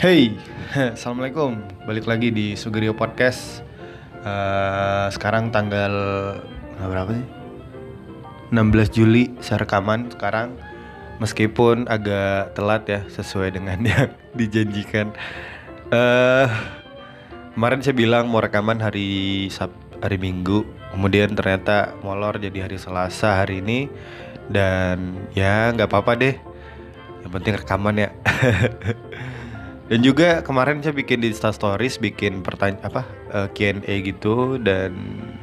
Hey, 0.00 0.32
assalamualaikum. 0.96 1.60
Balik 1.84 2.08
lagi 2.08 2.32
di 2.32 2.56
Sugerio 2.56 2.96
Podcast. 2.96 3.60
Eh, 4.24 5.06
sekarang 5.12 5.52
tanggal 5.52 5.92
berapa 6.80 7.12
sih? 7.12 7.26
16 8.48 8.96
Juli 8.96 9.36
saya 9.44 9.68
rekaman 9.68 10.08
sekarang. 10.08 10.56
Meskipun 11.20 11.84
agak 11.84 12.56
telat 12.56 12.88
ya 12.88 13.04
sesuai 13.12 13.60
dengan 13.60 13.76
yang 13.92 14.16
dijanjikan. 14.32 15.12
Eh, 15.92 16.48
kemarin 17.52 17.84
saya 17.84 17.92
bilang 17.92 18.32
mau 18.32 18.40
rekaman 18.40 18.80
hari 18.80 19.52
Sab 19.52 19.68
hari 20.00 20.16
Minggu, 20.16 20.64
kemudian 20.96 21.36
ternyata 21.36 21.92
molor 22.00 22.40
jadi 22.40 22.72
hari 22.72 22.80
Selasa 22.80 23.44
hari 23.44 23.60
ini. 23.60 23.92
Dan 24.48 25.28
ya 25.36 25.68
nggak 25.76 25.92
apa-apa 25.92 26.16
deh. 26.16 26.40
Yang 27.20 27.32
penting 27.36 27.54
rekaman 27.60 28.00
ya. 28.00 28.08
Dan 29.90 30.06
juga 30.06 30.38
kemarin 30.46 30.78
saya 30.78 30.94
bikin 30.94 31.18
di 31.18 31.34
Insta 31.34 31.50
Stories 31.50 31.98
bikin 31.98 32.46
pertanyaan 32.46 32.86
apa 32.86 33.02
eh, 33.34 33.48
Q&A 33.50 33.94
gitu. 34.06 34.54
Dan 34.62 34.94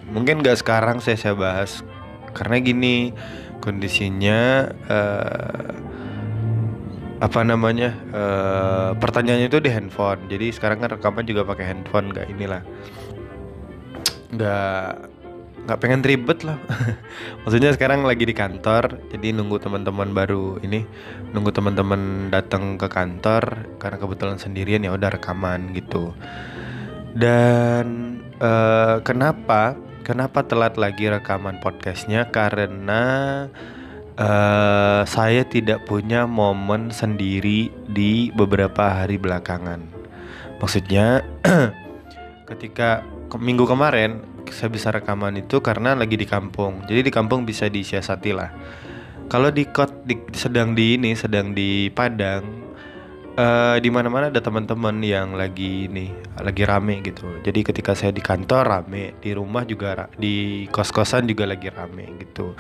mungkin 0.08 0.40
nggak 0.40 0.64
sekarang 0.64 1.04
saya 1.04 1.20
saya 1.20 1.36
bahas. 1.36 1.84
Karena 2.32 2.64
gini 2.64 3.12
kondisinya 3.60 4.72
eh, 4.88 5.72
apa 7.20 7.40
namanya 7.44 7.92
eh, 8.16 8.92
pertanyaannya 8.96 9.52
itu 9.52 9.60
di 9.60 9.68
handphone. 9.68 10.32
Jadi 10.32 10.56
sekarang 10.56 10.80
kan 10.80 10.96
rekaman 10.96 11.28
juga 11.28 11.44
pakai 11.44 11.68
handphone 11.68 12.16
nggak 12.16 12.32
inilah. 12.32 12.64
Nggak 14.32 14.88
nggak 15.68 15.84
pengen 15.84 16.00
ribet 16.00 16.48
lah. 16.48 16.56
Maksudnya 17.44 17.76
sekarang 17.76 18.08
lagi 18.08 18.24
di 18.24 18.32
kantor 18.32 19.04
jadi 19.12 19.36
nunggu 19.36 19.60
teman-teman 19.60 20.16
baru 20.16 20.64
ini 20.64 20.88
nunggu 21.36 21.52
teman-teman 21.52 22.32
datang 22.32 22.80
ke 22.80 22.88
kantor 22.88 23.68
karena 23.76 23.98
kebetulan 24.00 24.40
sendirian 24.40 24.88
ya 24.88 24.96
udah 24.96 25.12
rekaman 25.12 25.76
gitu. 25.76 26.16
Dan 27.12 28.18
eh, 28.40 29.04
kenapa 29.04 29.76
kenapa 30.08 30.48
telat 30.48 30.80
lagi 30.80 31.12
rekaman 31.12 31.60
podcastnya? 31.60 32.32
Karena 32.32 33.04
eh, 34.16 35.02
saya 35.04 35.44
tidak 35.44 35.84
punya 35.84 36.24
momen 36.24 36.96
sendiri 36.96 37.68
di 37.92 38.32
beberapa 38.32 39.04
hari 39.04 39.20
belakangan. 39.20 39.84
Maksudnya 40.64 41.28
ketika 42.50 43.04
ke- 43.28 43.36
minggu 43.36 43.68
kemarin 43.68 44.37
saya 44.52 44.70
bisa 44.72 44.92
rekaman 44.92 45.36
itu 45.40 45.60
karena 45.60 45.96
lagi 45.96 46.16
di 46.16 46.28
kampung. 46.28 46.84
Jadi 46.86 47.08
di 47.08 47.12
kampung 47.14 47.44
bisa 47.44 47.68
disiasati 47.68 48.32
lah. 48.36 48.52
Kalau 49.28 49.52
di 49.52 49.68
kot 49.68 50.08
di, 50.08 50.16
sedang 50.32 50.72
di 50.72 50.96
ini 50.96 51.12
sedang 51.12 51.52
di 51.52 51.92
Padang 51.92 52.66
eh 53.38 53.78
di 53.78 53.90
mana-mana 53.94 54.34
ada 54.34 54.42
teman-teman 54.42 54.98
yang 55.06 55.38
lagi 55.38 55.86
ini 55.86 56.10
lagi 56.42 56.64
rame 56.66 57.06
gitu. 57.06 57.38
Jadi 57.46 57.60
ketika 57.62 57.94
saya 57.94 58.10
di 58.10 58.24
kantor 58.24 58.66
rame, 58.66 59.14
di 59.22 59.36
rumah 59.38 59.62
juga 59.62 60.10
di 60.18 60.66
kos-kosan 60.74 61.30
juga 61.30 61.46
lagi 61.46 61.70
rame 61.70 62.18
gitu. 62.18 62.58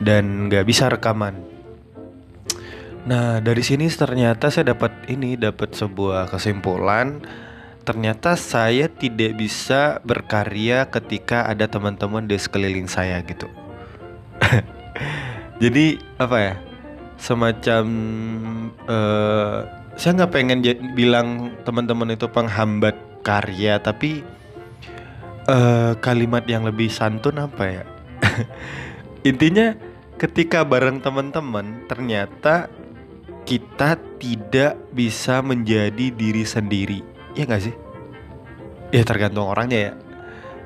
Dan 0.00 0.48
nggak 0.48 0.64
bisa 0.64 0.88
rekaman. 0.88 1.56
Nah, 3.06 3.38
dari 3.38 3.62
sini 3.62 3.86
ternyata 3.86 4.50
saya 4.50 4.74
dapat 4.74 5.06
ini, 5.06 5.38
dapat 5.38 5.78
sebuah 5.78 6.26
kesimpulan. 6.26 7.22
Ternyata 7.86 8.34
saya 8.34 8.90
tidak 8.90 9.38
bisa 9.38 10.02
berkarya 10.02 10.90
ketika 10.90 11.46
ada 11.46 11.70
teman-teman 11.70 12.26
di 12.26 12.34
sekeliling 12.34 12.90
saya 12.90 13.22
gitu. 13.22 13.46
Jadi 15.62 16.02
apa 16.18 16.36
ya? 16.42 16.54
Semacam 17.14 17.84
eh 18.90 19.58
saya 19.96 20.12
nggak 20.18 20.32
pengen 20.34 20.60
bilang 20.98 21.54
teman-teman 21.62 22.12
itu 22.12 22.26
penghambat 22.26 22.98
karya, 23.22 23.78
tapi 23.78 24.26
eh 25.46 25.92
kalimat 26.02 26.42
yang 26.50 26.66
lebih 26.66 26.90
santun 26.90 27.38
apa 27.38 27.64
ya? 27.70 27.84
Intinya 29.30 29.78
ketika 30.18 30.66
bareng 30.66 30.98
teman-teman 30.98 31.86
ternyata 31.86 32.66
kita 33.46 33.94
tidak 34.18 34.74
bisa 34.90 35.38
menjadi 35.38 36.10
diri 36.10 36.42
sendiri. 36.42 37.15
Iya 37.36 37.44
nggak 37.44 37.62
sih? 37.62 37.74
Ya 38.96 39.04
tergantung 39.04 39.44
orangnya 39.44 39.78
ya. 39.78 39.92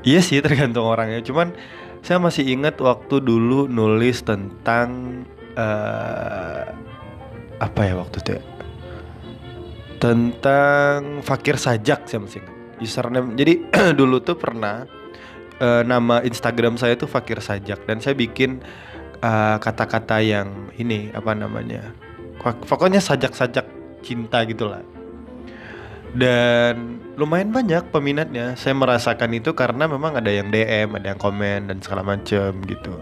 Iya 0.06 0.20
sih 0.22 0.38
tergantung 0.38 0.86
orangnya. 0.86 1.18
Cuman 1.20 1.52
saya 2.00 2.22
masih 2.22 2.46
ingat 2.46 2.78
waktu 2.80 3.18
dulu 3.20 3.66
nulis 3.66 4.22
tentang 4.22 5.22
eh 5.58 6.62
apa 7.60 7.80
ya 7.82 7.98
waktu 7.98 8.16
itu 8.22 8.30
ya? 8.38 8.42
Tentang 10.00 11.20
fakir 11.20 11.60
sajak 11.60 12.06
saya 12.08 12.22
masih 12.24 12.40
ingat. 12.40 12.54
Username. 12.80 13.36
Jadi 13.36 13.52
dulu 14.00 14.22
tuh 14.22 14.38
pernah 14.38 14.86
eh, 15.58 15.82
nama 15.84 16.22
Instagram 16.22 16.78
saya 16.78 16.94
tuh 16.96 17.10
fakir 17.10 17.42
sajak 17.42 17.84
dan 17.84 17.98
saya 17.98 18.14
bikin 18.14 18.62
eh, 19.20 19.56
kata-kata 19.58 20.22
yang 20.22 20.70
ini 20.78 21.10
apa 21.12 21.34
namanya? 21.34 21.92
Pok- 22.40 22.64
Pokoknya 22.64 23.02
sajak-sajak 23.02 23.66
cinta 24.00 24.40
gitulah 24.48 24.80
dan 26.14 26.98
lumayan 27.14 27.54
banyak 27.54 27.90
peminatnya. 27.94 28.58
Saya 28.58 28.74
merasakan 28.74 29.30
itu 29.36 29.54
karena 29.54 29.86
memang 29.86 30.18
ada 30.18 30.30
yang 30.30 30.50
DM, 30.50 30.96
ada 30.98 31.14
yang 31.14 31.20
komen 31.20 31.70
dan 31.70 31.78
segala 31.84 32.02
macam 32.02 32.50
gitu. 32.66 32.94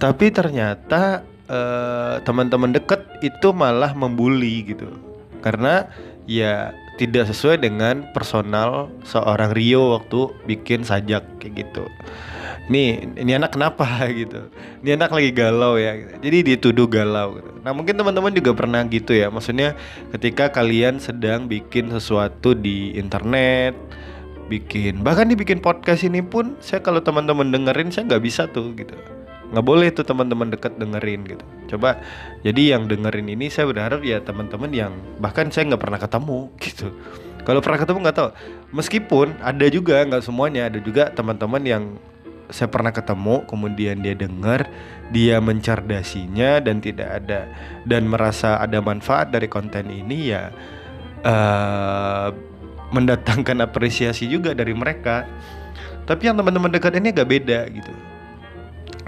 Tapi 0.00 0.26
ternyata 0.32 1.22
eh, 1.46 2.14
teman-teman 2.24 2.72
deket 2.72 3.04
itu 3.20 3.52
malah 3.54 3.92
membuli 3.92 4.74
gitu, 4.74 4.90
karena 5.44 5.86
ya 6.24 6.72
tidak 6.96 7.26
sesuai 7.30 7.58
dengan 7.62 8.06
personal 8.14 8.86
seorang 9.02 9.50
Rio 9.50 9.98
waktu 9.98 10.30
bikin 10.46 10.86
sajak 10.86 11.26
kayak 11.42 11.66
gitu. 11.66 11.84
Nih, 12.64 13.04
ini 13.20 13.36
anak 13.36 13.52
kenapa 13.52 13.84
gitu? 14.20 14.48
Ini 14.80 14.96
anak 14.96 15.12
lagi 15.12 15.30
galau 15.36 15.76
ya. 15.76 15.92
Jadi 16.16 16.54
dituduh 16.54 16.88
galau. 16.88 17.36
Gitu. 17.36 17.50
Nah 17.60 17.76
mungkin 17.76 17.92
teman-teman 17.96 18.32
juga 18.32 18.56
pernah 18.56 18.80
gitu 18.88 19.12
ya. 19.12 19.28
Maksudnya 19.28 19.76
ketika 20.16 20.48
kalian 20.48 20.96
sedang 20.96 21.44
bikin 21.44 21.92
sesuatu 21.92 22.56
di 22.56 22.96
internet, 22.96 23.76
bikin 24.48 25.00
bahkan 25.00 25.28
dibikin 25.28 25.60
podcast 25.60 26.04
ini 26.04 26.20
pun 26.20 26.56
saya 26.60 26.84
kalau 26.84 27.00
teman-teman 27.00 27.48
dengerin 27.48 27.88
saya 27.92 28.08
nggak 28.08 28.24
bisa 28.24 28.48
tuh 28.48 28.72
gitu. 28.76 28.96
Nggak 29.52 29.64
boleh 29.64 29.88
tuh 29.92 30.04
teman-teman 30.08 30.48
deket 30.48 30.80
dengerin 30.80 31.20
gitu. 31.28 31.44
Coba 31.76 32.00
jadi 32.40 32.76
yang 32.76 32.88
dengerin 32.88 33.28
ini 33.28 33.52
saya 33.52 33.68
berharap 33.68 34.00
ya 34.00 34.24
teman-teman 34.24 34.72
yang 34.72 34.92
bahkan 35.20 35.52
saya 35.52 35.68
nggak 35.68 35.82
pernah 35.84 36.00
ketemu 36.00 36.48
gitu. 36.64 36.88
Kalau 37.44 37.60
pernah 37.60 37.76
ketemu 37.76 37.98
nggak 38.08 38.16
tahu. 38.16 38.30
Meskipun 38.72 39.36
ada 39.44 39.66
juga 39.68 40.00
nggak 40.00 40.24
semuanya 40.24 40.72
ada 40.72 40.80
juga 40.80 41.12
teman-teman 41.12 41.60
yang 41.60 41.84
saya 42.52 42.68
pernah 42.68 42.92
ketemu 42.92 43.44
kemudian 43.48 44.04
dia 44.04 44.12
dengar 44.12 44.68
dia 45.12 45.40
mencerdasinya 45.40 46.60
dan 46.60 46.80
tidak 46.80 47.24
ada 47.24 47.48
dan 47.88 48.04
merasa 48.08 48.60
ada 48.60 48.80
manfaat 48.84 49.32
dari 49.32 49.48
konten 49.48 49.88
ini 49.88 50.32
ya 50.32 50.52
eh 51.24 52.28
mendatangkan 52.94 53.58
apresiasi 53.66 54.30
juga 54.30 54.54
dari 54.54 54.70
mereka. 54.70 55.26
Tapi 56.06 56.30
yang 56.30 56.38
teman-teman 56.38 56.70
dekat 56.70 56.94
ini 57.02 57.10
agak 57.10 57.26
beda 57.26 57.66
gitu. 57.74 57.90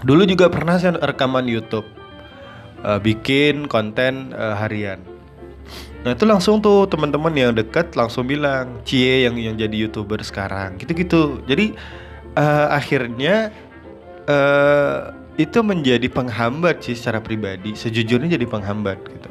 Dulu 0.02 0.26
juga 0.26 0.50
pernah 0.50 0.74
saya 0.82 0.98
rekaman 0.98 1.46
YouTube 1.46 1.86
eh, 2.82 2.98
bikin 2.98 3.70
konten 3.70 4.34
eh, 4.34 4.54
harian. 4.58 4.98
Nah 6.02 6.14
itu 6.14 6.26
langsung 6.26 6.58
tuh 6.62 6.86
teman-teman 6.90 7.34
yang 7.34 7.52
dekat 7.54 7.94
langsung 7.94 8.26
bilang 8.26 8.82
Cie 8.82 9.26
yang 9.26 9.38
yang 9.38 9.54
jadi 9.54 9.86
youtuber 9.86 10.18
sekarang. 10.26 10.78
Gitu-gitu. 10.82 11.46
Jadi 11.46 11.76
eh, 12.36 12.66
akhirnya 12.70 13.50
eh 14.26 14.98
itu 15.36 15.60
menjadi 15.60 16.08
penghambat 16.08 16.80
sih 16.84 16.96
secara 16.96 17.20
pribadi. 17.20 17.76
Sejujurnya 17.76 18.36
jadi 18.40 18.46
penghambat 18.48 18.98
gitu. 19.04 19.30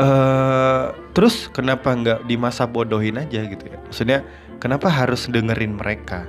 eh 0.00 0.84
terus 1.12 1.50
kenapa 1.50 1.92
nggak 1.92 2.20
di 2.24 2.36
masa 2.38 2.64
bodohin 2.64 3.18
aja 3.20 3.42
gitu 3.44 3.64
ya? 3.66 3.78
Maksudnya 3.90 4.18
kenapa 4.62 4.88
harus 4.88 5.26
dengerin 5.28 5.76
mereka? 5.76 6.24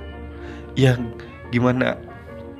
Yang 0.76 1.14
gimana? 1.54 1.96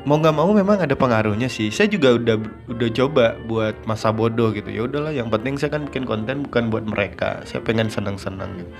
Mau 0.03 0.19
nggak 0.19 0.35
mau 0.35 0.51
memang 0.51 0.83
ada 0.83 0.95
pengaruhnya 0.99 1.47
sih. 1.47 1.71
Saya 1.71 1.87
juga 1.91 2.19
udah 2.19 2.37
udah 2.71 2.89
coba 2.91 3.39
buat 3.47 3.77
masa 3.87 4.11
bodoh 4.11 4.51
gitu. 4.51 4.67
Ya 4.71 4.83
udahlah, 4.87 5.15
yang 5.15 5.31
penting 5.31 5.55
saya 5.59 5.71
kan 5.79 5.87
bikin 5.87 6.03
konten 6.07 6.43
bukan 6.47 6.71
buat 6.75 6.87
mereka. 6.87 7.43
Saya 7.47 7.63
pengen 7.63 7.87
senang-senang 7.87 8.51
gitu. 8.59 8.71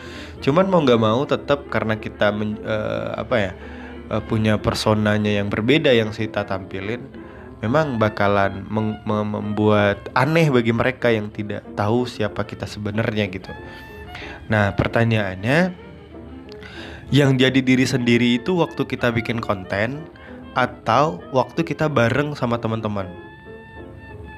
Cuman 0.51 0.67
mau 0.71 0.83
nggak 0.83 0.99
mau 1.03 1.23
tetap 1.27 1.71
karena 1.71 1.95
kita 1.99 2.35
men- 2.35 2.59
eh, 2.63 3.11
apa 3.19 3.37
ya 3.39 3.53
eh, 4.13 4.23
punya 4.23 4.61
personanya 4.61 5.33
yang 5.33 5.49
berbeda 5.49 5.89
yang 5.91 6.13
kita 6.13 6.45
tampilin, 6.45 7.01
memang 7.65 7.97
bakalan 7.97 8.67
membuat 9.09 10.13
aneh 10.13 10.53
bagi 10.53 10.75
mereka 10.77 11.09
yang 11.09 11.33
tidak 11.33 11.65
tahu 11.73 12.05
siapa 12.05 12.45
kita 12.45 12.69
sebenarnya 12.69 13.33
gitu. 13.33 13.51
Nah 14.53 14.77
pertanyaannya, 14.77 15.73
yang 17.13 17.37
jadi 17.37 17.61
diri 17.61 17.85
sendiri 17.89 18.41
itu 18.41 18.57
waktu 18.59 18.85
kita 18.85 19.13
bikin 19.13 19.39
konten 19.39 20.05
atau 20.53 21.21
waktu 21.33 21.65
kita 21.65 21.89
bareng 21.89 22.37
sama 22.37 22.61
teman-teman? 22.61 23.09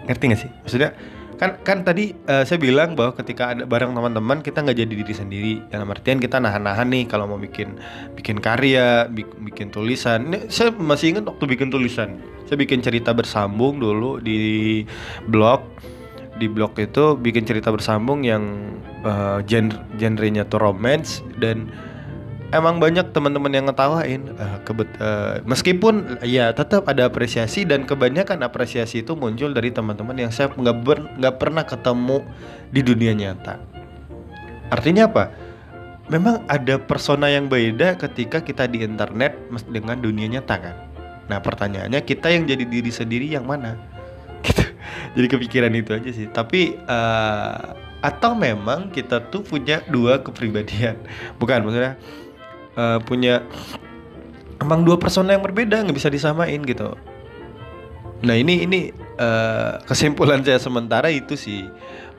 Ngerti 0.04 0.24
gak 0.30 0.40
sih? 0.42 0.50
Maksudnya 0.62 0.90
kan 1.34 1.58
kan 1.60 1.82
tadi 1.82 2.14
uh, 2.30 2.46
saya 2.46 2.58
bilang 2.58 2.94
bahwa 2.94 3.12
ketika 3.18 3.52
ada 3.52 3.62
bareng 3.66 3.92
teman-teman 3.92 4.40
kita 4.40 4.62
nggak 4.62 4.78
jadi 4.78 4.94
diri 4.94 5.14
sendiri. 5.14 5.54
Dalam 5.68 5.90
artian 5.90 6.22
kita 6.22 6.38
nahan-nahan 6.38 6.88
nih 6.90 7.04
kalau 7.10 7.28
mau 7.30 7.40
bikin 7.40 7.78
bikin 8.14 8.38
karya 8.38 9.10
bikin 9.42 9.74
tulisan. 9.74 10.30
Ini 10.30 10.38
saya 10.48 10.70
masih 10.72 11.16
ingat 11.16 11.24
waktu 11.28 11.44
bikin 11.50 11.68
tulisan. 11.74 12.22
Saya 12.44 12.56
bikin 12.60 12.84
cerita 12.84 13.10
bersambung 13.16 13.80
dulu 13.80 14.20
di 14.20 14.82
blog. 15.28 15.64
Di 16.34 16.50
blog 16.50 16.74
itu 16.82 17.14
bikin 17.14 17.46
cerita 17.46 17.70
bersambung 17.70 18.26
yang 18.26 18.74
uh, 19.06 19.38
genre 19.46 19.78
genrenya 19.98 20.42
tuh 20.46 20.58
romance 20.58 21.22
dan 21.38 21.70
emang 22.52 22.82
banyak 22.82 23.14
teman-teman 23.14 23.52
yang 23.54 23.64
ngetawain 23.70 24.34
uh, 24.36 24.58
kebet 24.66 24.90
uh, 25.00 25.40
meskipun 25.48 26.20
ya 26.26 26.52
tetap 26.52 26.84
ada 26.90 27.08
apresiasi 27.08 27.64
dan 27.64 27.88
kebanyakan 27.88 28.44
apresiasi 28.44 29.00
itu 29.00 29.16
muncul 29.16 29.54
dari 29.54 29.72
teman-teman 29.72 30.18
yang 30.18 30.32
saya 30.34 30.52
nggak 30.52 30.76
nggak 31.20 31.34
pernah 31.40 31.64
ketemu 31.64 32.20
di 32.74 32.80
dunia 32.82 33.12
nyata. 33.14 33.56
Artinya 34.68 35.06
apa? 35.06 35.24
Memang 36.12 36.44
ada 36.52 36.76
persona 36.76 37.32
yang 37.32 37.48
beda 37.48 37.96
ketika 37.96 38.44
kita 38.44 38.68
di 38.68 38.84
internet 38.84 39.38
dengan 39.72 39.96
dunia 39.96 40.28
nyata 40.28 40.56
kan? 40.60 40.76
Nah 41.32 41.40
pertanyaannya 41.40 42.04
kita 42.04 42.28
yang 42.28 42.44
jadi 42.44 42.64
diri 42.68 42.92
sendiri 42.92 43.26
yang 43.32 43.48
mana? 43.48 43.76
Gitu. 44.44 44.60
Jadi 45.16 45.26
kepikiran 45.30 45.72
itu 45.72 45.90
aja 45.96 46.10
sih. 46.12 46.28
Tapi 46.28 46.76
uh, 46.84 47.72
atau 48.04 48.36
memang 48.36 48.92
kita 48.92 49.32
tuh 49.32 49.40
punya 49.40 49.80
dua 49.88 50.20
kepribadian? 50.20 51.00
Bukan 51.40 51.64
maksudnya 51.64 51.96
uh, 52.78 52.98
punya 53.02 53.42
emang 54.62 54.86
dua 54.86 54.96
persona 54.96 55.34
yang 55.34 55.42
berbeda 55.42 55.82
nggak 55.84 55.96
bisa 55.96 56.10
disamain 56.10 56.62
gitu. 56.62 56.94
Nah 58.24 58.36
ini 58.38 58.64
ini 58.64 58.80
uh, 59.20 59.82
kesimpulan 59.84 60.40
saya 60.40 60.56
sementara 60.56 61.12
itu 61.12 61.36
sih. 61.36 61.68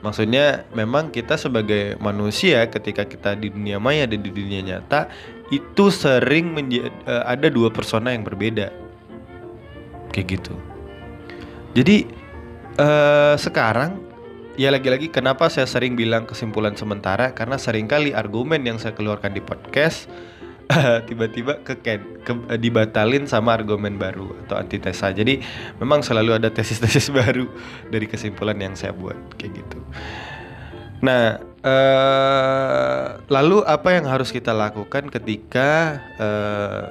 Maksudnya 0.04 0.68
memang 0.76 1.10
kita 1.10 1.34
sebagai 1.34 1.98
manusia 1.98 2.62
ketika 2.70 3.02
kita 3.02 3.34
di 3.34 3.50
dunia 3.50 3.82
maya 3.82 4.06
dan 4.06 4.22
di 4.22 4.30
dunia 4.30 4.62
nyata 4.62 5.10
itu 5.50 5.90
sering 5.90 6.54
menjadi 6.54 6.94
uh, 7.10 7.26
ada 7.26 7.50
dua 7.50 7.74
persona 7.74 8.14
yang 8.14 8.22
berbeda. 8.22 8.70
Kayak 10.14 10.38
gitu. 10.38 10.54
Jadi 11.74 12.06
uh, 12.78 13.34
sekarang 13.34 13.98
ya 14.54 14.70
lagi-lagi 14.70 15.10
kenapa 15.10 15.50
saya 15.50 15.66
sering 15.66 15.98
bilang 15.98 16.22
kesimpulan 16.22 16.78
sementara? 16.78 17.34
Karena 17.34 17.58
sering 17.58 17.90
kali 17.90 18.14
argumen 18.14 18.62
yang 18.62 18.78
saya 18.78 18.94
keluarkan 18.94 19.34
di 19.34 19.42
podcast 19.42 20.06
tiba-tiba 21.08 21.62
ke, 21.62 21.78
ke 21.78 22.32
uh, 22.32 22.58
dibatalin 22.58 23.24
sama 23.30 23.54
argumen 23.54 23.98
baru 23.98 24.34
atau 24.46 24.58
antitesa. 24.58 25.14
Jadi 25.14 25.38
memang 25.78 26.02
selalu 26.02 26.42
ada 26.42 26.50
tesis-tesis 26.50 27.12
baru 27.18 27.46
dari 27.90 28.06
kesimpulan 28.10 28.58
yang 28.58 28.74
saya 28.74 28.90
buat 28.90 29.16
kayak 29.38 29.62
gitu. 29.62 29.78
Nah, 31.04 31.38
uh, 31.62 33.20
lalu 33.30 33.62
apa 33.62 33.88
yang 33.94 34.08
harus 34.08 34.32
kita 34.32 34.50
lakukan 34.50 35.12
ketika 35.12 36.00
uh, 36.18 36.86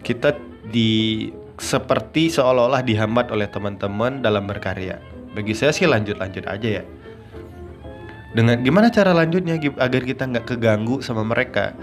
kita 0.00 0.34
di 0.72 1.30
seperti 1.60 2.32
seolah-olah 2.32 2.82
dihambat 2.82 3.30
oleh 3.30 3.46
teman-teman 3.46 4.24
dalam 4.24 4.48
berkarya? 4.48 4.98
Bagi 5.32 5.54
saya 5.54 5.70
sih 5.70 5.86
lanjut-lanjut 5.86 6.44
aja 6.48 6.82
ya. 6.82 6.84
Dengan 8.32 8.64
gimana 8.64 8.88
cara 8.88 9.12
lanjutnya 9.12 9.60
agar 9.76 10.02
kita 10.08 10.24
nggak 10.24 10.56
keganggu 10.56 11.04
sama 11.04 11.20
mereka? 11.20 11.76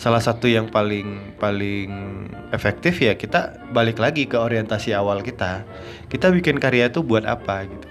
Salah 0.00 0.24
satu 0.24 0.48
yang 0.48 0.72
paling 0.72 1.36
paling 1.36 1.92
efektif 2.56 3.04
ya 3.04 3.20
kita 3.20 3.60
balik 3.68 4.00
lagi 4.00 4.24
ke 4.24 4.32
orientasi 4.40 4.96
awal 4.96 5.20
kita. 5.20 5.68
Kita 6.08 6.32
bikin 6.32 6.56
karya 6.56 6.88
itu 6.88 7.04
buat 7.04 7.28
apa 7.28 7.68
gitu. 7.68 7.86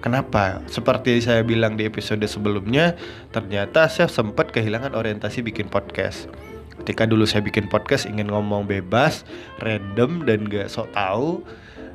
Kenapa? 0.00 0.64
Seperti 0.66 1.20
saya 1.20 1.44
bilang 1.44 1.76
di 1.76 1.84
episode 1.84 2.24
sebelumnya, 2.24 2.96
ternyata 3.30 3.86
saya 3.86 4.08
sempat 4.08 4.50
kehilangan 4.50 4.96
orientasi 4.96 5.44
bikin 5.44 5.68
podcast. 5.68 6.26
Ketika 6.82 7.06
dulu 7.06 7.28
saya 7.28 7.44
bikin 7.44 7.68
podcast 7.68 8.08
ingin 8.08 8.32
ngomong 8.32 8.66
bebas, 8.66 9.22
random 9.62 10.24
dan 10.26 10.48
gak 10.48 10.72
sok 10.72 10.90
tahu 10.96 11.44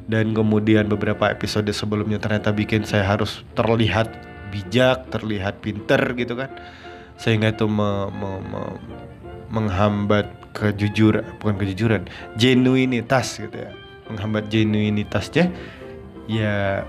dan 0.07 0.31
kemudian 0.31 0.87
beberapa 0.87 1.27
episode 1.27 1.67
sebelumnya 1.75 2.21
ternyata 2.21 2.55
bikin 2.55 2.87
saya 2.87 3.03
harus 3.03 3.43
terlihat 3.57 4.07
bijak, 4.53 5.11
terlihat 5.11 5.59
pinter 5.59 5.99
gitu 6.15 6.39
kan. 6.39 6.53
Sehingga 7.17 7.49
itu 7.53 7.65
me, 7.65 8.09
me, 8.13 8.29
me, 8.45 8.61
menghambat 9.49 10.29
kejujuran 10.57 11.23
bukan 11.37 11.55
kejujuran 11.61 12.01
genuinitas 12.35 13.37
gitu 13.37 13.53
ya 13.53 13.71
menghambat 14.09 14.49
genuinitasnya 14.49 15.53
ya 16.25 16.83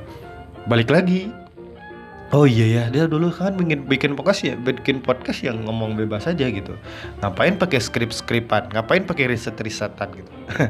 balik 0.66 0.88
lagi 0.88 1.30
Oh 2.28 2.44
iya 2.44 2.68
ya, 2.68 2.82
dia 2.92 3.08
dulu 3.08 3.32
kan 3.32 3.56
bikin 3.56 3.88
bikin 3.88 4.12
podcast 4.12 4.44
ya, 4.44 4.52
bikin 4.52 5.00
podcast 5.00 5.40
yang 5.40 5.64
ngomong 5.64 5.96
bebas 5.96 6.28
aja 6.28 6.44
gitu. 6.44 6.76
Ngapain 7.24 7.56
pakai 7.56 7.80
skrip-skripan, 7.80 8.68
ngapain 8.68 9.08
pakai 9.08 9.32
riset-risetan 9.32 10.12
gitu. 10.12 10.28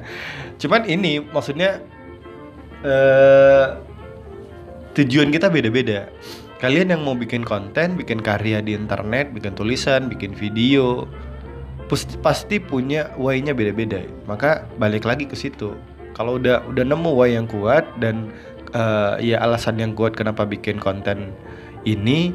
Cuman 0.62 0.87
ini 0.87 1.19
maksudnya 1.19 1.82
eh 2.87 3.75
tujuan 4.94 5.34
kita 5.34 5.50
beda-beda. 5.50 6.06
Kalian 6.58 6.90
yang 6.90 7.06
mau 7.06 7.14
bikin 7.14 7.46
konten, 7.46 7.94
bikin 7.94 8.19
karya 8.19 8.58
di 8.58 8.75
internet, 8.75 9.31
bikin 9.31 9.55
tulisan, 9.55 10.10
bikin 10.10 10.34
video, 10.34 11.06
pasti 12.19 12.58
punya 12.58 13.14
why-nya 13.14 13.55
beda-beda. 13.55 14.02
Maka 14.26 14.66
balik 14.75 15.06
lagi 15.06 15.31
ke 15.31 15.38
situ. 15.38 15.78
Kalau 16.19 16.34
udah 16.34 16.66
udah 16.66 16.82
nemu 16.82 17.10
why 17.14 17.31
yang 17.31 17.46
kuat 17.46 17.87
dan 18.02 18.34
uh, 18.75 19.22
ya 19.22 19.38
alasan 19.38 19.78
yang 19.78 19.94
kuat 19.94 20.19
kenapa 20.19 20.43
bikin 20.43 20.82
konten 20.82 21.31
ini 21.87 22.34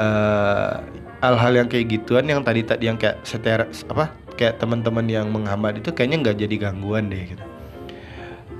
uh, 0.00 0.80
hal-hal 1.20 1.52
yang 1.52 1.68
kayak 1.68 1.92
gituan 1.92 2.24
yang 2.32 2.40
tadi 2.40 2.64
tadi 2.64 2.88
yang 2.88 2.96
kayak 2.96 3.20
seter 3.28 3.68
apa 3.68 4.16
kayak 4.40 4.56
teman-teman 4.56 5.04
yang 5.04 5.28
menghambat 5.28 5.84
itu 5.84 5.92
kayaknya 5.92 6.24
nggak 6.24 6.36
jadi 6.40 6.54
gangguan 6.70 7.12
deh 7.12 7.36
gitu. 7.36 7.44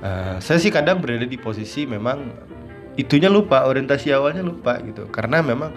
Uh, 0.01 0.37
saya 0.37 0.61
sih 0.61 0.69
kadang 0.69 1.01
berada 1.01 1.25
di 1.25 1.41
posisi 1.41 1.89
memang 1.89 2.29
itunya 2.99 3.31
lupa 3.31 3.67
orientasi 3.67 4.11
awalnya 4.11 4.43
lupa 4.43 4.79
gitu. 4.83 5.07
Karena 5.11 5.43
memang 5.43 5.71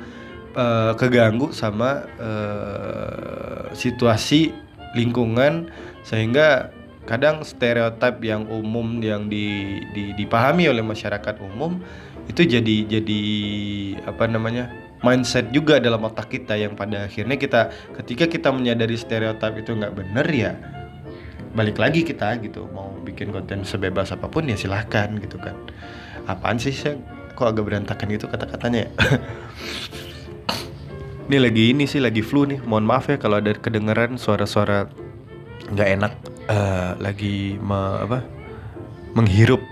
uh, 0.55 0.93
keganggu 0.97 1.51
sama 1.51 2.07
uh, 2.19 3.71
situasi 3.75 4.55
lingkungan 4.95 5.69
sehingga 6.07 6.71
kadang 7.05 7.45
stereotip 7.45 8.25
yang 8.25 8.49
umum 8.49 9.03
yang 9.05 9.29
di, 9.29 9.81
di, 9.93 10.17
dipahami 10.17 10.73
oleh 10.73 10.81
masyarakat 10.81 11.37
umum 11.53 11.77
itu 12.25 12.49
jadi 12.49 12.77
jadi 12.89 13.23
apa 14.09 14.25
namanya 14.25 14.73
mindset 15.05 15.53
juga 15.53 15.77
dalam 15.77 16.01
otak 16.09 16.33
kita 16.33 16.57
yang 16.57 16.73
pada 16.73 17.05
akhirnya 17.05 17.37
kita 17.37 17.69
ketika 18.01 18.25
kita 18.25 18.49
menyadari 18.49 18.97
stereotip 18.97 19.53
itu 19.61 19.77
nggak 19.77 19.93
bener 19.93 20.27
ya 20.33 20.53
balik 21.53 21.77
lagi 21.77 22.01
kita 22.03 22.41
gitu 22.41 22.65
mau 22.73 22.97
bikin 23.05 23.29
konten 23.31 23.69
sebebas 23.69 24.11
apa 24.17 24.27
pun 24.27 24.49
ya 24.49 24.57
silahkan 24.57 25.13
gitu 25.21 25.37
kan 25.37 25.55
apaan 26.25 26.57
sih 26.61 26.73
saya 26.73 26.97
kok 27.35 27.51
agak 27.51 27.67
berantakan 27.67 28.07
gitu 28.15 28.31
kata-katanya 28.31 28.87
ya 28.87 28.91
Ini 31.25 31.41
lagi 31.41 31.73
ini 31.73 31.89
sih 31.89 32.05
lagi 32.05 32.21
flu 32.21 32.45
nih. 32.45 32.61
Mohon 32.69 32.85
maaf 32.85 33.09
ya 33.09 33.17
kalau 33.17 33.41
ada 33.41 33.57
kedengeran 33.57 34.21
suara-suara 34.21 34.93
nggak 35.73 35.89
enak. 35.97 36.13
Uh, 36.45 36.93
lagi 37.01 37.57
me, 37.65 37.81
apa? 38.05 38.21
Menghirup 39.17 39.65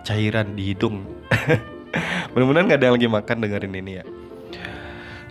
cairan 0.00 0.56
di 0.56 0.72
hidung. 0.72 1.04
Mudah-mudahan 2.32 2.72
nggak 2.72 2.80
ada 2.80 2.86
yang 2.88 2.96
lagi 2.96 3.08
makan 3.12 3.36
dengerin 3.44 3.76
ini 3.76 3.92
ya. 4.00 4.04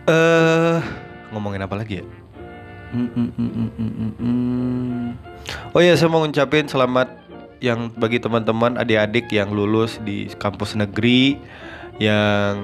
Eh 0.06 0.14
uh, 0.14 0.78
ngomongin 1.34 1.66
apa 1.66 1.74
lagi 1.74 2.06
ya? 2.06 2.06
Mm, 2.94 3.10
mm, 3.10 3.70
mm, 4.22 5.06
oh 5.74 5.82
ya 5.82 5.98
saya 5.98 6.14
mau 6.14 6.22
ngucapin 6.22 6.70
selamat 6.70 7.23
yang 7.64 7.88
bagi 7.96 8.20
teman-teman 8.20 8.76
adik-adik 8.76 9.32
yang 9.32 9.56
lulus 9.56 9.96
di 10.04 10.28
kampus 10.36 10.76
negeri 10.76 11.40
yang 11.96 12.60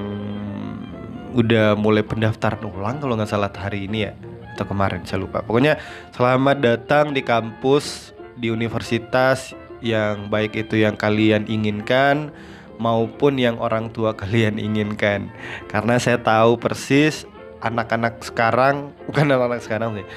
udah 1.32 1.80
mulai 1.80 2.04
pendaftaran 2.04 2.60
ulang 2.68 3.00
kalau 3.00 3.16
nggak 3.16 3.32
salah 3.32 3.48
hari 3.56 3.88
ini 3.88 4.12
ya 4.12 4.14
atau 4.60 4.68
kemarin 4.68 5.08
saya 5.08 5.24
lupa. 5.24 5.40
Pokoknya 5.40 5.80
selamat 6.12 6.60
datang 6.60 7.16
di 7.16 7.24
kampus 7.24 8.12
di 8.36 8.52
universitas 8.52 9.56
yang 9.80 10.28
baik 10.28 10.68
itu 10.68 10.84
yang 10.84 11.00
kalian 11.00 11.48
inginkan 11.48 12.36
maupun 12.76 13.40
yang 13.40 13.56
orang 13.64 13.88
tua 13.96 14.12
kalian 14.20 14.60
inginkan. 14.60 15.32
Karena 15.72 15.96
saya 15.96 16.20
tahu 16.20 16.60
persis 16.60 17.24
anak-anak 17.64 18.20
sekarang 18.24 18.92
bukan 19.08 19.32
anak-anak 19.32 19.64
sekarang 19.64 19.90
sih 20.00 20.08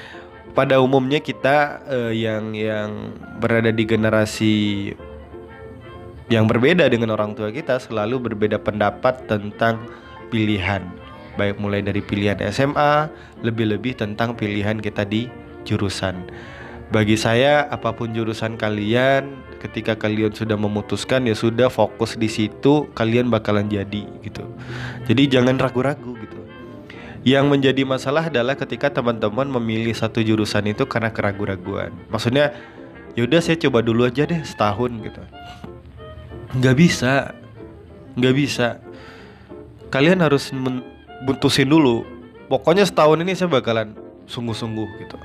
pada 0.53 0.77
umumnya 0.77 1.17
kita 1.17 1.81
uh, 1.89 2.13
yang 2.13 2.53
yang 2.53 3.13
berada 3.41 3.73
di 3.73 3.83
generasi 3.83 4.55
yang 6.29 6.45
berbeda 6.45 6.87
dengan 6.87 7.13
orang 7.13 7.33
tua 7.33 7.49
kita 7.49 7.81
selalu 7.81 8.31
berbeda 8.31 8.61
pendapat 8.61 9.25
tentang 9.27 9.83
pilihan. 10.29 10.85
Baik 11.33 11.57
mulai 11.57 11.81
dari 11.81 11.99
pilihan 11.99 12.37
SMA 12.53 13.09
lebih-lebih 13.41 13.97
tentang 13.97 14.37
pilihan 14.37 14.77
kita 14.77 15.03
di 15.03 15.27
jurusan. 15.65 16.29
Bagi 16.93 17.17
saya 17.17 17.65
apa 17.73 17.89
pun 17.89 18.13
jurusan 18.13 18.53
kalian 18.53 19.33
ketika 19.57 19.97
kalian 19.97 20.29
sudah 20.29 20.53
memutuskan 20.53 21.25
ya 21.25 21.33
sudah 21.33 21.73
fokus 21.73 22.13
di 22.13 22.29
situ 22.29 22.85
kalian 22.93 23.33
bakalan 23.33 23.65
jadi 23.65 24.05
gitu. 24.21 24.45
Jadi 25.09 25.25
jangan 25.25 25.57
ragu-ragu 25.57 26.13
gitu 26.21 26.32
yang 27.23 27.47
menjadi 27.47 27.87
masalah 27.87 28.27
adalah 28.27 28.55
ketika 28.55 28.91
teman-teman 28.91 29.47
memilih 29.59 29.95
satu 29.95 30.19
jurusan 30.19 30.67
itu 30.71 30.83
karena 30.87 31.11
keraguan-raguan 31.11 31.95
maksudnya 32.11 32.51
yaudah 33.15 33.39
saya 33.39 33.59
coba 33.59 33.79
dulu 33.83 34.07
aja 34.07 34.27
deh 34.27 34.43
setahun 34.43 34.91
gitu 34.99 35.21
nggak 36.59 36.75
bisa 36.75 37.31
nggak 38.19 38.35
bisa 38.35 38.83
kalian 39.89 40.19
harus 40.21 40.51
butusin 41.25 41.71
dulu 41.71 42.03
pokoknya 42.51 42.83
setahun 42.83 43.23
ini 43.23 43.33
saya 43.33 43.49
bakalan 43.49 43.95
sungguh-sungguh 44.27 44.89
gitu 45.03 45.17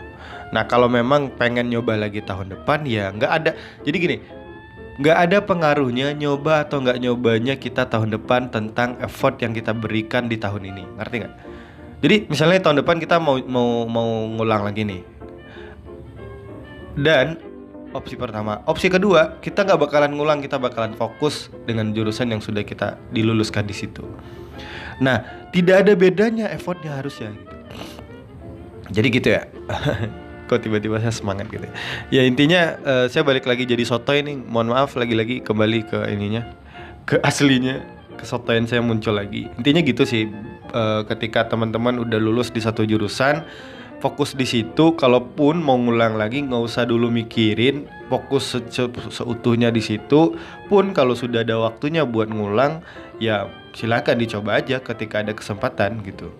Nah 0.48 0.64
kalau 0.64 0.88
memang 0.88 1.32
pengen 1.36 1.68
nyoba 1.68 1.96
lagi 1.96 2.24
tahun 2.24 2.56
depan 2.56 2.88
ya 2.88 3.12
nggak 3.12 3.32
ada. 3.32 3.50
Jadi 3.84 3.96
gini, 4.00 4.16
nggak 5.00 5.16
ada 5.28 5.38
pengaruhnya 5.44 6.16
nyoba 6.16 6.64
atau 6.64 6.80
nggak 6.80 6.98
nyobanya 7.00 7.54
kita 7.60 7.88
tahun 7.88 8.16
depan 8.16 8.48
tentang 8.48 8.96
effort 9.04 9.36
yang 9.44 9.52
kita 9.52 9.76
berikan 9.76 10.26
di 10.26 10.40
tahun 10.40 10.72
ini. 10.72 10.84
Ngerti 10.96 11.16
nggak? 11.24 11.34
Jadi 11.98 12.30
misalnya 12.30 12.62
tahun 12.62 12.84
depan 12.84 13.02
kita 13.02 13.18
mau 13.18 13.38
mau 13.42 13.84
mau 13.90 14.08
ngulang 14.38 14.62
lagi 14.62 14.86
nih. 14.86 15.02
Dan 16.98 17.38
opsi 17.94 18.14
pertama, 18.14 18.62
opsi 18.66 18.86
kedua 18.90 19.38
kita 19.42 19.66
nggak 19.66 19.80
bakalan 19.82 20.14
ngulang, 20.14 20.38
kita 20.38 20.58
bakalan 20.58 20.94
fokus 20.94 21.50
dengan 21.66 21.90
jurusan 21.90 22.30
yang 22.30 22.42
sudah 22.42 22.62
kita 22.62 22.98
diluluskan 23.10 23.66
di 23.66 23.74
situ. 23.74 24.06
Nah, 24.98 25.22
tidak 25.54 25.86
ada 25.86 25.92
bedanya 25.94 26.50
effortnya 26.50 26.98
harusnya. 26.98 27.30
Gitu. 27.34 27.54
Jadi 28.88 29.06
gitu 29.14 29.28
ya. 29.34 29.42
kok 30.48 30.64
tiba-tiba 30.64 30.96
saya 30.96 31.12
semangat 31.12 31.52
gitu 31.52 31.68
ya 32.08 32.24
intinya 32.24 32.80
uh, 32.80 33.06
saya 33.12 33.20
balik 33.20 33.44
lagi 33.44 33.68
jadi 33.68 33.84
soto 33.84 34.16
ini 34.16 34.32
mohon 34.32 34.72
maaf 34.72 34.96
lagi-lagi 34.96 35.44
kembali 35.44 35.84
ke 35.84 35.98
ininya 36.08 36.48
ke 37.04 37.20
aslinya 37.20 37.84
kesotoyan 38.16 38.64
saya 38.64 38.80
muncul 38.80 39.12
lagi 39.12 39.52
intinya 39.60 39.84
gitu 39.84 40.08
sih 40.08 40.24
uh, 40.72 41.02
ketika 41.06 41.46
teman-teman 41.48 42.00
udah 42.00 42.18
lulus 42.20 42.52
di 42.52 42.60
satu 42.60 42.84
jurusan 42.84 43.44
fokus 43.98 44.34
di 44.34 44.46
situ. 44.46 44.94
Kalaupun 44.94 45.60
mau 45.62 45.76
ngulang 45.78 46.16
lagi 46.16 46.42
nggak 46.42 46.62
usah 46.62 46.86
dulu 46.86 47.10
mikirin. 47.10 47.86
Fokus 48.08 48.56
se 48.56 48.58
se 48.72 48.88
seutuhnya 49.10 49.68
di 49.68 49.82
situ. 49.82 50.34
Pun 50.70 50.96
kalau 50.96 51.12
sudah 51.12 51.44
ada 51.44 51.58
waktunya 51.60 52.06
buat 52.06 52.30
ngulang 52.30 52.82
ya 53.18 53.50
silakan 53.74 54.18
dicoba 54.18 54.58
aja 54.58 54.80
ketika 54.80 55.20
ada 55.20 55.34
kesempatan 55.34 56.00
gitu. 56.06 56.32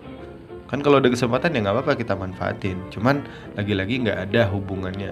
Kan 0.69 0.85
kalau 0.85 1.01
ada 1.01 1.09
kesempatan 1.09 1.53
ya 1.53 1.59
nggak 1.65 1.75
apa-apa 1.81 1.93
kita 1.99 2.13
manfaatin. 2.17 2.77
Cuman 2.93 3.25
lagi-lagi 3.57 4.05
nggak 4.07 4.19
ada 4.29 4.49
hubungannya 4.49 5.11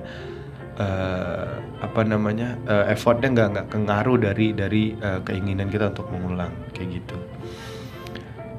uh, 0.77 1.49
apa 1.81 2.01
namanya 2.05 2.57
uh, 2.69 2.85
effortnya 2.89 3.33
nggak 3.33 3.47
nggak 3.53 3.67
kengaruh 3.73 4.17
dari 4.17 4.53
dari 4.53 4.93
uh, 5.01 5.19
keinginan 5.25 5.67
kita 5.67 5.91
untuk 5.91 6.07
mengulang 6.13 6.53
kayak 6.73 7.01
gitu 7.01 7.17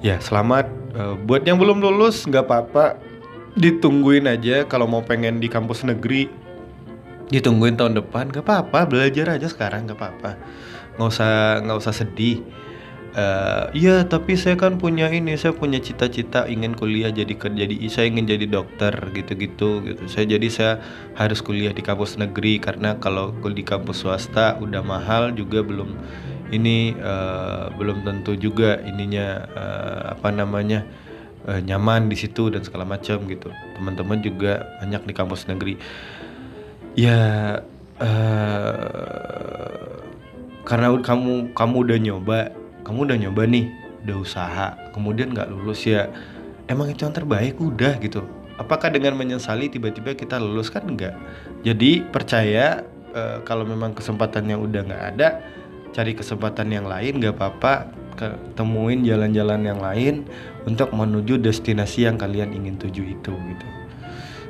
ya 0.05 0.17
selamat. 0.23 0.67
Uh, 0.95 1.15
buat 1.29 1.45
yang 1.45 1.59
belum 1.59 1.83
lulus 1.83 2.27
nggak 2.27 2.45
apa-apa. 2.47 2.99
Ditungguin 3.59 4.31
aja 4.31 4.63
kalau 4.67 4.87
mau 4.87 5.03
pengen 5.03 5.43
di 5.43 5.51
kampus 5.51 5.83
negeri. 5.83 6.31
Ditungguin 7.29 7.77
tahun 7.77 7.99
depan 7.99 8.31
nggak 8.31 8.45
apa-apa. 8.47 8.89
Belajar 8.89 9.35
aja 9.37 9.47
sekarang 9.51 9.91
nggak 9.91 9.99
apa-apa. 9.99 10.31
Nggak 10.97 11.09
usah 11.09 11.33
nggak 11.67 11.79
usah 11.79 11.95
sedih. 11.95 12.43
Uh, 13.19 13.73
iya 13.73 14.05
tapi 14.05 14.37
saya 14.37 14.55
kan 14.55 14.77
punya 14.77 15.09
ini 15.09 15.35
saya 15.35 15.51
punya 15.57 15.81
cita-cita 15.81 16.45
ingin 16.45 16.77
kuliah 16.77 17.09
jadi 17.09 17.35
kerja 17.35 17.65
di 17.65 17.89
saya 17.89 18.13
ingin 18.13 18.31
jadi 18.31 18.47
dokter 18.47 18.95
gitu-gitu 19.11 19.83
gitu. 19.83 20.03
Saya 20.07 20.39
jadi 20.39 20.49
saya 20.53 20.73
harus 21.19 21.43
kuliah 21.43 21.75
di 21.75 21.83
kampus 21.83 22.21
negeri 22.21 22.63
karena 22.63 22.95
kalau 23.01 23.35
di 23.35 23.65
kampus 23.65 24.07
swasta 24.07 24.61
udah 24.61 24.85
mahal 24.85 25.35
juga 25.35 25.65
belum 25.65 25.99
ini 26.49 26.97
uh, 26.97 27.69
belum 27.77 28.05
tentu 28.05 28.37
juga 28.37 28.81
ininya 28.85 29.45
uh, 29.53 30.01
apa 30.17 30.29
namanya 30.33 30.85
uh, 31.45 31.61
nyaman 31.61 32.09
di 32.09 32.17
situ 32.17 32.49
dan 32.53 32.65
segala 32.65 32.89
macam 32.89 33.25
gitu. 33.29 33.53
Teman-teman 33.77 34.21
juga 34.25 34.65
banyak 34.81 35.03
di 35.05 35.13
kampus 35.13 35.49
negeri. 35.49 35.77
Ya 36.99 37.21
uh, 38.01 39.29
karena 40.69 40.93
kamu 41.01 41.57
kamu 41.57 41.77
udah 41.89 41.99
nyoba 41.99 42.39
kamu 42.85 42.99
udah 43.09 43.17
nyoba 43.17 43.43
nih 43.49 43.67
udah 44.05 44.17
usaha 44.21 44.77
kemudian 44.93 45.33
nggak 45.33 45.49
lulus 45.49 45.89
ya 45.89 46.13
emang 46.69 46.93
itu 46.93 47.05
yang 47.05 47.17
terbaik 47.17 47.57
udah 47.57 47.97
gitu. 48.01 48.25
Apakah 48.59 48.91
dengan 48.91 49.15
menyesali 49.15 49.71
tiba-tiba 49.71 50.19
kita 50.19 50.35
lulus? 50.43 50.67
Kan 50.69 50.91
enggak 50.91 51.15
jadi 51.63 52.03
percaya 52.11 52.83
e, 53.15 53.23
kalau 53.47 53.63
memang 53.63 53.95
kesempatannya 53.95 54.59
udah 54.59 54.81
nggak 54.83 55.05
ada 55.15 55.29
cari 55.93 56.13
kesempatan 56.17 56.69
yang 56.73 56.87
lain 56.87 57.21
nggak 57.21 57.35
apa-apa 57.37 57.93
ketemuin 58.19 59.07
jalan-jalan 59.07 59.63
yang 59.63 59.79
lain 59.79 60.27
untuk 60.67 60.91
menuju 60.91 61.39
destinasi 61.39 62.11
yang 62.11 62.19
kalian 62.19 62.51
ingin 62.51 62.75
tuju 62.75 63.03
itu 63.15 63.33
gitu. 63.33 63.67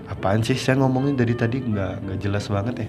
Apaan 0.09 0.40
sih? 0.40 0.57
Saya 0.57 0.80
ngomongin 0.80 1.21
dari 1.21 1.37
tadi 1.37 1.61
nggak 1.61 2.09
nggak 2.09 2.18
jelas 2.25 2.49
banget 2.49 2.88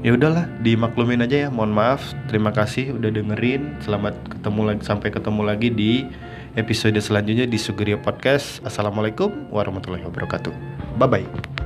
Ya 0.00 0.16
udahlah 0.16 0.48
dimaklumin 0.64 1.20
aja 1.20 1.46
ya. 1.46 1.48
Mohon 1.52 1.76
maaf 1.76 2.00
terima 2.32 2.56
kasih 2.56 2.96
udah 2.96 3.12
dengerin. 3.12 3.76
Selamat 3.84 4.16
ketemu 4.32 4.60
lagi 4.72 4.82
sampai 4.88 5.08
ketemu 5.12 5.42
lagi 5.44 5.68
di 5.68 6.08
episode 6.56 6.96
selanjutnya 6.96 7.44
di 7.44 7.60
Sugeria 7.60 8.00
Podcast. 8.00 8.64
Assalamualaikum 8.64 9.52
warahmatullahi 9.52 10.08
wabarakatuh. 10.08 10.56
Bye 10.96 11.08
bye 11.20 11.59